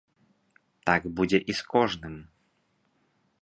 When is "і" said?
1.55-1.57